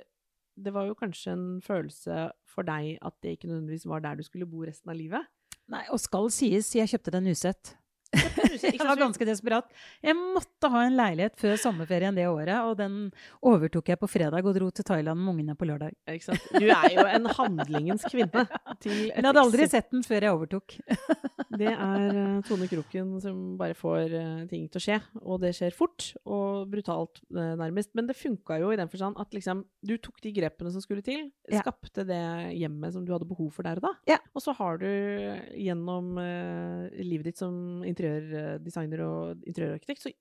[0.54, 4.22] det var jo kanskje en følelse for deg at det ikke nødvendigvis var der du
[4.26, 5.26] skulle bo resten av livet.
[5.72, 7.76] Nei, og skal sies, jeg kjøpte den usett.
[8.64, 9.70] Jeg var ganske desperat.
[10.04, 12.98] Jeg måtte ha en leilighet før sommerferien det året, og den
[13.42, 15.96] overtok jeg på fredag og dro til Thailand med ungene på lørdag.
[16.54, 18.46] Du er jo en handlingens kvinne.
[18.86, 20.78] Men jeg hadde aldri sett den før jeg overtok.
[21.54, 25.52] Det er eh, Tone Kroken som bare får eh, ting til å skje, og det
[25.54, 27.92] skjer fort og brutalt eh, nærmest.
[27.98, 31.06] Men det funka jo i den forstand at liksom, du tok de grepene som skulle
[31.06, 32.24] til, skapte det
[32.58, 33.94] hjemmet som du hadde behov for der og da.
[34.16, 34.20] Ja.
[34.34, 34.90] Og så har du
[35.62, 36.18] gjennom
[36.98, 40.14] livet ditt som interiørdesigner og interiørarkitekt, så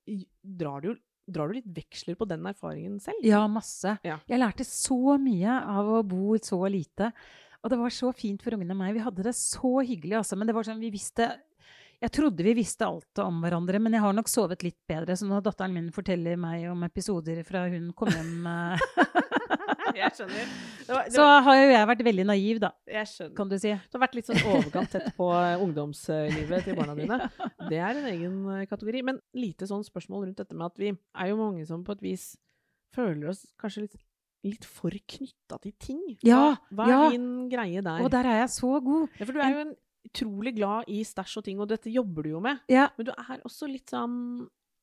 [0.43, 0.99] drar du jo
[1.33, 3.23] drar du litt veksler på den erfaringen selv?
[3.27, 3.97] Ja, masse.
[4.07, 4.19] Ja.
[4.29, 7.13] Jeg lærte så mye av å bo så lite.
[7.63, 8.97] Og det var så fint for ungene og meg.
[8.97, 10.39] Vi hadde det så hyggelig, altså.
[10.39, 11.31] Men det var sånn, vi visste
[12.03, 15.15] Jeg trodde vi visste alt om hverandre, men jeg har nok sovet litt bedre.
[15.15, 18.83] Så når datteren min forteller meg om episoder fra hun kom hjem, eh,
[20.03, 20.53] Jeg skjønner.
[20.83, 23.35] Det var, det så har jo jeg vært veldig naiv, da, jeg skjønner.
[23.39, 23.73] kan du si.
[23.73, 27.19] Du har vært litt sånn overkant tett på eh, ungdomslivet til barna dine.
[27.71, 29.05] Det er en egen eh, kategori.
[29.07, 32.03] Men lite sånn spørsmål rundt dette med at vi er jo mange som på et
[32.05, 32.33] vis
[32.97, 34.01] føler oss kanskje litt,
[34.45, 36.03] litt for knytta til ting.
[36.27, 37.05] Ja, hva, hva er ja.
[37.15, 38.03] din greie der?
[38.05, 39.07] Og der er jeg så god.
[39.21, 39.77] Ja, for du er jo en
[40.09, 42.59] utrolig glad i stæsj og ting, og dette jobber du jo med.
[42.73, 42.89] Ja.
[42.99, 44.17] Men du er også litt sånn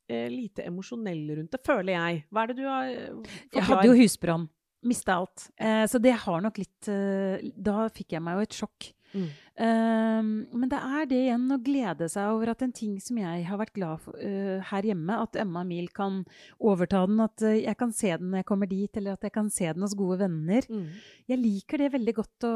[0.10, 2.24] eh, lite emosjonell rundt det, føler jeg.
[2.32, 3.60] Hva er det du har forklart?
[3.60, 4.48] Jeg hadde jo husbrann.
[4.88, 5.50] Mista alt.
[5.60, 8.92] Eh, så det har nok litt eh, Da fikk jeg meg jo et sjokk.
[9.10, 9.30] Mm.
[9.60, 13.46] Um, men det er det igjen å glede seg over at en ting som jeg
[13.48, 16.22] har vært glad for eh, her hjemme, at Emma Mil kan
[16.62, 19.36] overta den, at eh, jeg kan se den når jeg kommer dit, eller at jeg
[19.36, 20.68] kan se den hos gode venner.
[20.70, 20.86] Mm.
[21.34, 22.56] Jeg liker det veldig godt å,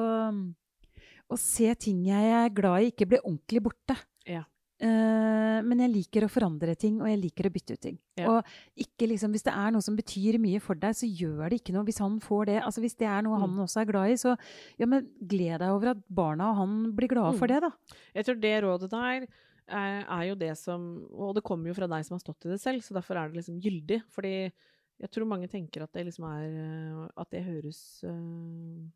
[1.33, 3.97] å se ting jeg er glad i, ikke bli ordentlig borte.
[4.29, 4.45] Ja.
[4.81, 7.97] Eh, men jeg liker å forandre ting, og jeg liker å bytte ut ting.
[8.19, 8.25] Ja.
[8.33, 11.61] Og ikke liksom, hvis det er noe som betyr mye for deg, så gjør det
[11.61, 11.85] ikke noe.
[11.87, 13.41] Hvis han får det, altså hvis det er noe Mm.
[13.45, 14.35] han også er glad i, så
[14.79, 17.53] ja, men gled deg over at barna og han blir glade for Mm.
[17.53, 17.71] det, da.
[18.15, 19.27] Jeg tror det rådet der
[19.69, 22.49] er, er jo det som Og det kommer jo fra deg som har stått i
[22.49, 24.01] det selv, så derfor er det liksom gyldig.
[24.09, 24.51] Fordi
[24.99, 28.89] jeg tror mange tenker at det liksom er eh, At det høres eh,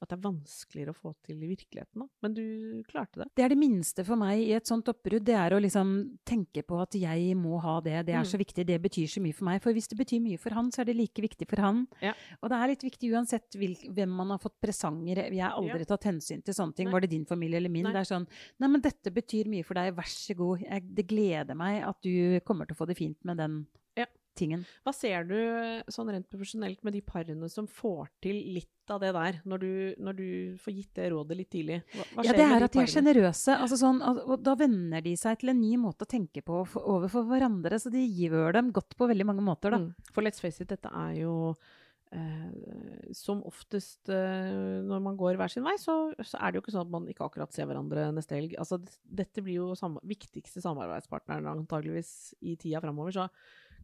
[0.00, 2.02] at det er vanskeligere å få til i virkeligheten.
[2.02, 2.06] Da.
[2.22, 3.28] Men du klarte det.
[3.34, 5.24] Det er det minste for meg i et sånt oppbrudd.
[5.26, 8.06] Det er å liksom tenke på at jeg må ha det.
[8.06, 8.30] Det er Mm.
[8.30, 8.66] så viktig.
[8.66, 9.60] Det betyr så mye for meg.
[9.62, 11.86] For hvis det betyr mye for han, så er det like viktig for han.
[12.00, 12.12] Ja.
[12.42, 15.16] Og det er litt viktig uansett hvem man har fått presanger.
[15.32, 16.86] Jeg har aldri tatt hensyn til sånne ting.
[16.86, 16.92] Nei.
[16.92, 17.82] Var det din familie eller min?
[17.84, 17.92] Nei.
[17.92, 18.26] Det er sånn
[18.60, 19.94] Nei, men dette betyr mye for deg.
[19.96, 20.60] Vær så god.
[20.62, 23.74] Jeg, det gleder meg at du kommer til å få det fint med den Ja.
[24.38, 24.64] Tingen.
[24.86, 25.38] Hva ser du
[25.92, 29.72] sånn rent profesjonelt med de parene som får til litt av det der, når du,
[30.00, 30.28] når du
[30.62, 31.80] får gitt det rådet litt tidlig?
[31.92, 33.56] Ja, det er de at de er sjenerøse.
[33.56, 36.86] Altså sånn, og da venner de seg til en ny måte å tenke på for,
[36.98, 37.80] overfor hverandre.
[37.82, 39.82] Så de gjør dem godt på veldig mange måter, da.
[39.84, 40.14] Mm.
[40.14, 41.34] For let's face it, dette er jo
[42.14, 46.64] eh, som oftest eh, når man går hver sin vei, så, så er det jo
[46.64, 48.56] ikke sånn at man ikke akkurat ser hverandre neste helg.
[48.60, 53.14] Altså, dette blir jo sam viktigste samarbeidspartneren antageligvis i tida framover.
[53.14, 53.28] Så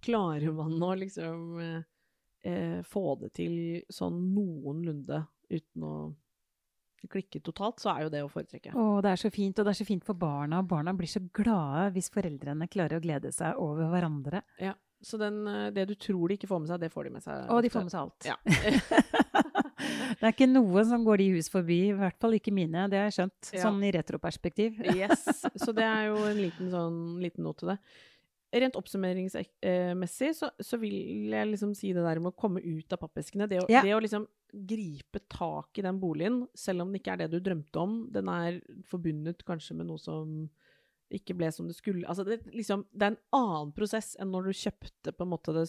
[0.04, 3.56] klarer man å liksom eh, få det til
[3.92, 5.94] sånn noenlunde uten å
[7.10, 8.72] klikke totalt, så er jo det å foretrekke.
[8.72, 10.62] Å, det er så fint, og det er så fint for barna.
[10.64, 14.44] Barna blir så glade hvis foreldrene klarer å glede seg over hverandre.
[14.62, 14.74] Ja.
[15.04, 17.24] Så den, eh, det du tror de ikke får med seg, det får de med
[17.24, 17.50] seg.
[17.52, 18.24] Og de får med seg alt.
[18.24, 18.38] Ja.
[20.18, 22.86] det er ikke noe som går de hus forbi, i hvert fall ikke mine.
[22.88, 23.66] Det har jeg skjønt, Ja.
[23.66, 24.80] sånn i retroperspektiv.
[24.94, 25.26] Yes.
[25.60, 27.78] Så det er jo en liten, sånn, liten note til det.
[28.54, 33.00] Rent oppsummeringsmessig så, så vil jeg liksom si det der med å komme ut av
[33.02, 33.48] pappeskene.
[33.50, 33.82] Det å, Ja.
[33.82, 37.40] det å liksom gripe tak i den boligen, selv om det ikke er det du
[37.42, 37.96] drømte om.
[38.14, 40.44] Den er forbundet kanskje med noe som
[41.14, 42.06] ikke ble som det skulle.
[42.08, 45.54] Altså det, liksom, det er en annen prosess enn når du kjøpte på en måte
[45.54, 45.66] det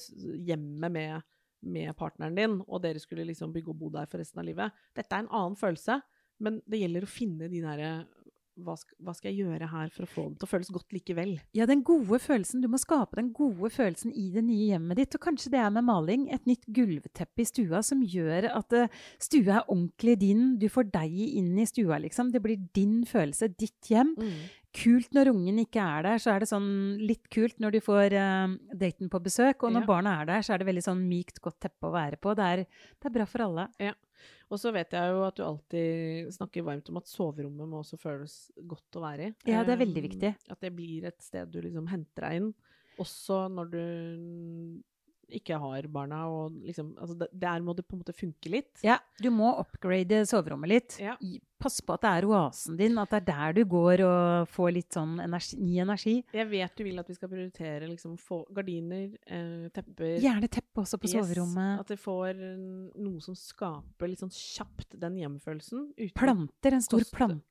[0.47, 1.25] hjemmet med,
[1.65, 4.71] med partneren din, og dere skulle liksom bygge og bo der for resten av livet.
[4.95, 5.99] Dette er en annen følelse,
[6.45, 7.91] men det gjelder å finne de derre
[8.55, 8.75] hva,
[9.15, 11.33] skal jeg gjøre her for å få det til å føles godt likevel?
[11.57, 12.61] Ja, den gode følelsen.
[12.63, 15.17] Du må skape den gode følelsen i det nye hjemmet ditt.
[15.17, 16.27] Og kanskje det er med maling.
[16.33, 20.45] Et nytt gulvteppe i stua som gjør at eh, stua er ordentlig din.
[20.61, 22.31] Du får deg inn i stua, liksom.
[22.31, 24.15] Det blir din følelse, ditt hjem.
[24.75, 26.65] Kult når ungen ikke er der, så er det sånn
[26.99, 29.63] litt kult når du får uh, daten på besøk.
[29.63, 29.87] Og når Ja.
[29.87, 32.35] barna er der, så er det veldig sånn mykt, godt teppe å være på.
[32.35, 33.69] Det er, det er bra for alle.
[34.51, 37.97] Og så vet jeg jo at du alltid snakker varmt om at soverommet må også
[37.99, 38.35] føles
[38.69, 39.35] godt å være i.
[39.49, 40.33] Ja, det er veldig viktig.
[40.53, 42.51] At det blir et sted du liksom henter deg inn.
[43.01, 43.81] Også når du
[45.29, 48.79] ikke har barna og liksom Altså det- der må det på en måte funke litt.
[48.83, 50.99] Ja, du må upgrade soverommet litt.
[50.99, 51.15] Ja.
[51.57, 54.73] Pass på at det er oasen din, at det er der du går og får
[54.73, 56.23] litt sånn energi, ny energi.
[56.33, 60.83] Jeg vet du vil at vi skal prioritere liksom få gardiner, eh, tepper Gjerne teppe
[60.83, 61.79] også på Yes, soverommet.
[61.79, 62.35] At det får
[62.95, 65.93] noe som skaper litt sånn kjapt den hjemmefølelsen.
[65.97, 67.15] uten- Planter, en stor Koste.
[67.15, 67.41] plante.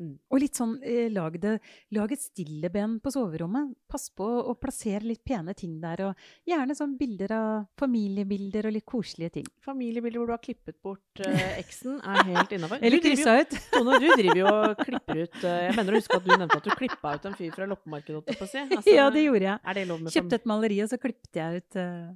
[0.00, 0.14] Mm.
[0.30, 1.56] Og litt sånn, eh, lag, det,
[1.96, 3.74] lag et stilleben på soverommet.
[3.90, 8.76] Pass på å plassere litt pene ting der, og gjerne sånn bilder av familiebilder og
[8.76, 9.48] litt koselige ting.
[9.64, 12.82] Familiebilder hvor du har klippet bort eh, eksen, er helt innafor.
[12.84, 13.56] Eller kryssa ut.
[13.74, 16.60] Tone, du driver jo og klipper ut eh, Jeg mener å huske at du nevnte
[16.60, 18.18] at du klippa ut en fyr fra loppemarkedet.
[18.18, 18.64] holdt jeg på å si.
[18.64, 19.78] Altså, ja, det gjorde jeg.
[19.78, 22.12] Det Kjøpte et maleri, og så klippte jeg ut uh,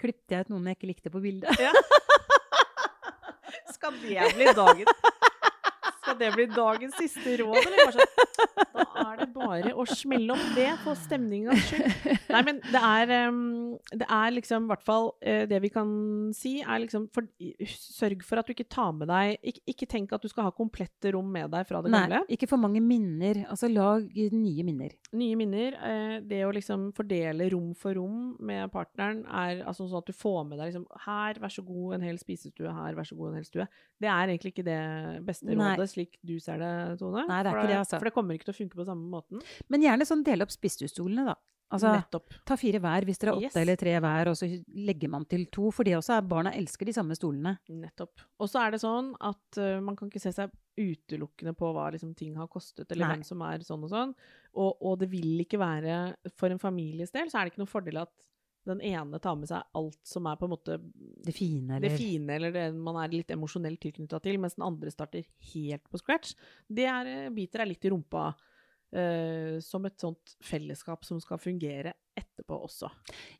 [0.00, 1.60] Klippte jeg ut noen jeg ikke likte på bildet.
[3.76, 4.88] Skal det bli dagen
[6.10, 7.92] Skal det bli dagens siste råd, eller?
[7.94, 8.14] Sånn,
[8.74, 11.86] da er det bare å smelle opp det for stemningas skyld.
[12.32, 13.12] Nei, men det er,
[14.00, 15.90] det er liksom i hvert fall eh, Det vi kan
[16.36, 17.26] si, er liksom for,
[17.70, 20.52] Sørg for at du ikke tar med deg ikke, ikke tenk at du skal ha
[20.54, 22.20] komplette rom med deg fra det gamle.
[22.22, 23.42] Nei, ikke for mange minner.
[23.50, 24.94] Altså, lag nye minner.
[25.16, 25.76] Nye minner.
[25.78, 30.16] Eh, det å liksom fordele rom for rom med partneren er altså sånn at du
[30.16, 32.74] får med deg liksom Her, vær så god, en hel spisestue.
[32.74, 33.68] Her, vær så god, en hel stue.
[34.00, 34.80] Det er egentlig ikke det
[35.26, 35.74] beste Nei.
[36.00, 37.26] Slik du ser det, Tone.
[37.28, 38.00] Nei, det er for ikke det, altså.
[38.00, 39.44] For det kommer ikke til å funke på samme måten.
[39.68, 41.36] Men gjerne sånn dele opp spisestolene, da.
[41.70, 42.32] Altså, Nettopp.
[42.48, 43.56] ta fire hver hvis dere er åtte Yes.
[43.60, 45.68] eller tre hver, og så legger man til to.
[45.70, 47.52] For det også er barna elsker de samme stolene.
[47.70, 48.24] Nettopp.
[48.42, 51.92] Og så er det sånn at uh, man kan ikke se seg utelukkende på hva
[51.94, 53.12] liksom, ting har kostet, eller Nei.
[53.14, 54.14] hvem som er sånn og sånn.
[54.58, 57.70] Og, og det vil ikke være For en families del så er det ikke noen
[57.70, 58.10] fordel at
[58.66, 60.76] den ene tar med seg alt som er på en måte
[61.24, 64.66] Det fine, eller det fine, eller det man er litt emosjonelt tilknytta til, mens den
[64.66, 66.34] andre starter helt på scratch.
[66.68, 68.28] Det er, eh, biter deg litt i rumpa
[68.92, 72.90] uh, som et sånt fellesskap som skal fungere etterpå også.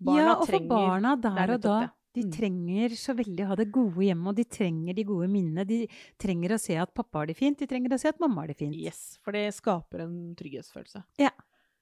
[0.00, 1.80] ja, og for barna er der og da.
[2.12, 2.32] De Mm.
[2.34, 5.64] trenger så veldig å ha det gode hjemme, og de trenger de gode minnene.
[5.64, 5.86] De
[6.18, 8.48] trenger å se at pappa har det fint, de trenger å se at mamma har
[8.48, 8.74] det fint.
[8.74, 11.04] Yes, for det skaper en trygghetsfølelse.
[11.18, 11.30] Ja.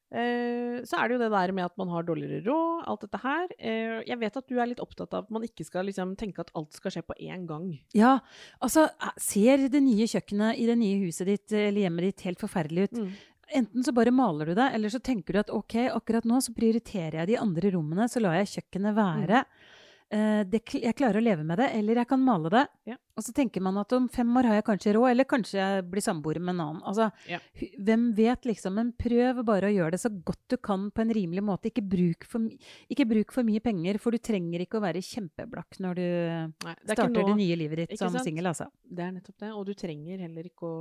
[0.09, 3.21] Eh, så er det jo det der med at man har dårligere råd, alt dette
[3.23, 3.49] her.
[3.59, 6.40] Eh, jeg vet at du er litt opptatt av at man ikke skal liksom tenke
[6.44, 7.71] at alt skal skje på én gang.
[7.97, 8.18] Ja,
[8.64, 8.87] altså,
[9.21, 13.03] ser det nye kjøkkenet i det nye huset ditt eller hjemmet ditt helt forferdelig ut?
[13.59, 16.53] Enten så bare maler du det, eller så tenker du at ok, akkurat nå så
[16.57, 19.44] prioriterer jeg de andre rommene, så lar jeg kjøkkenet være.
[19.44, 19.77] Eh,
[20.09, 22.62] det, jeg klarer å leve med det, eller jeg kan male det.
[22.88, 22.97] Ja.
[23.18, 25.85] Og så tenker man at om fem år har jeg kanskje råd, eller kanskje jeg
[25.90, 26.83] blir samboer med en annen.
[26.87, 27.40] Altså, Ja.
[27.77, 28.77] Hvem vet, liksom.
[28.79, 31.68] Men prøv bare å gjøre det så godt du kan på en rimelig måte.
[31.68, 32.47] Ikke bruk for,
[32.88, 36.07] ikke bruk for mye penger, for du trenger ikke å være kjempeblakk når du
[36.64, 38.68] Nei, det er starter noe, det nye livet ditt som singel, altså.
[38.88, 40.77] Det er nettopp det, og du trenger heller ikke å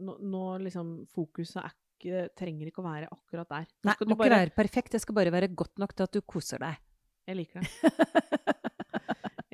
[0.00, 3.68] Nå, nå liksom Fokuset er ikke, trenger ikke å være akkurat der.
[3.84, 4.94] Nå Nei, må ikke være perfekt.
[4.94, 6.80] Det skal bare være godt nok til at du koser deg.
[7.24, 7.70] Jeg liker det.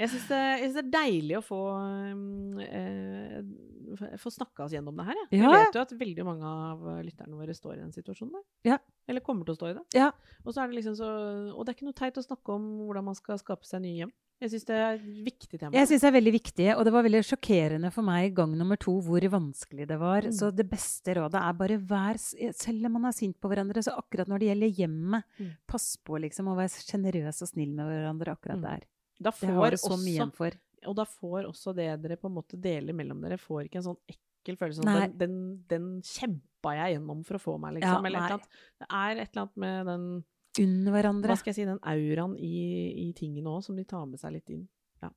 [0.01, 5.05] Jeg syns det, det er deilig å få, um, eh, få snakka oss gjennom det
[5.11, 5.19] her.
[5.19, 5.43] Jeg.
[5.43, 5.51] Ja.
[5.51, 8.47] jeg vet jo at veldig mange av lytterne våre står i den situasjonen der.
[8.71, 8.79] Ja.
[9.11, 9.85] Eller kommer til å stå i det.
[9.99, 10.09] Ja.
[10.47, 11.11] Og, så er det liksom så,
[11.53, 13.99] og det er ikke noe teit å snakke om hvordan man skal skape seg nye
[13.99, 14.15] hjem.
[14.41, 15.73] Jeg syns det er et viktig tema.
[15.77, 18.79] Jeg syns det er veldig viktig, og det var veldig sjokkerende for meg gang nummer
[18.81, 20.23] to hvor vanskelig det var.
[20.25, 20.33] Mm.
[20.33, 22.17] Så det beste rådet er bare vær
[22.57, 25.51] Selv om man er sint på hverandre, så akkurat når det gjelder hjemmet, Mm.
[25.69, 28.63] pass på liksom å være sjenerøs og snill med hverandre akkurat Mm.
[28.63, 28.81] der.
[29.21, 30.51] da Det har du så mye igjen for.
[30.87, 33.83] Og da får også det dere på en måte deler mellom dere, får ikke en
[33.93, 38.01] sånn ekkel følelse av den, den, den kjempa jeg gjennom for å få meg, Ja,
[38.01, 38.07] liksom.
[38.07, 38.49] eller et eller annet.
[38.81, 40.25] Det er et eller annet med den
[40.59, 41.31] Unn hverandre.
[41.31, 42.51] Hva skal jeg si, den auraen i,
[43.07, 44.65] i tingene òg, som de tar med seg litt inn.
[45.05, 45.13] Ja.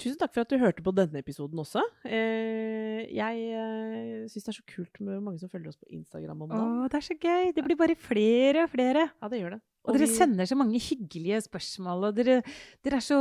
[0.00, 1.82] Tusen takk for at du hørte på denne episoden også.
[2.08, 6.46] Eh, jeg eh, syns det er så kult med mange som følger oss på Instagram
[6.46, 6.78] om dagen.
[6.86, 7.50] Å, det er så gøy!
[7.56, 9.10] Det blir bare flere og flere.
[9.20, 9.60] Ja, det gjør det.
[9.84, 12.40] Og dere vi- sender så mange hyggelige spørsmål, og dere,
[12.84, 13.20] dere er så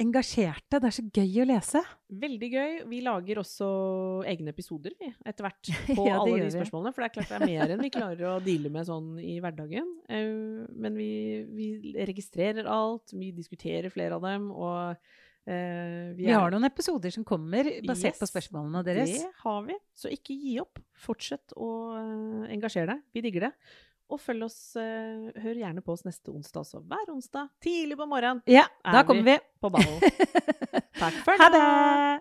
[0.00, 0.80] engasjerte.
[0.80, 1.82] Det er så gøy å lese.
[2.24, 2.72] Veldig gøy.
[2.90, 3.68] Vi lager også
[4.30, 6.94] egne episoder, vi, etter hvert, på Ja, alle de spørsmålene.
[6.94, 9.36] For det er klart det er mer enn vi klarer å deale med sånn i
[9.44, 9.92] hverdagen.
[10.08, 11.10] Eh, men vi,
[11.54, 11.68] vi
[12.10, 14.98] registrerer alt, vi diskuterer flere av dem, og
[15.44, 19.10] Uh, Vi har noen episoder som kommer basert på spørsmålene deres.
[19.12, 19.76] Det har vi.
[19.92, 20.80] Så ikke gi opp.
[21.04, 23.02] Fortsett å eh, engasjere deg.
[23.12, 23.50] Vi digger det.
[24.12, 26.82] Og følg oss, eh, hør gjerne på oss neste onsdag også.
[26.84, 29.38] Hver onsdag tidlig på morgenen Ja, Er da vi kommer vi.
[29.62, 30.00] på ballen.
[31.00, 31.62] Takk for Ha det!
[31.62, 32.20] det!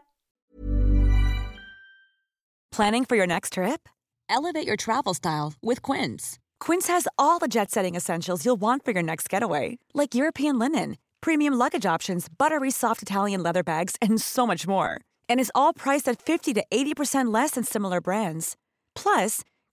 [2.72, 3.88] Planning for your next trip?
[4.30, 6.39] Elevate your travel style with Quince.
[6.60, 10.58] Quince has all the jet setting essentials you'll want for your next getaway, like European
[10.58, 15.00] linen, premium luggage options, buttery soft Italian leather bags, and so much more.
[15.30, 18.56] And is all priced at 50 to 80% less than similar brands.
[18.96, 19.41] Plus,